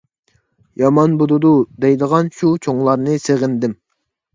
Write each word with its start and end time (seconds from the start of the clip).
«يامان 0.83 1.13
بولىدۇ» 1.21 1.53
دەيدىغان 1.87 2.35
شۇ 2.41 2.53
چوڭلارنى 2.67 3.23
سېغىندىم. 3.31 3.83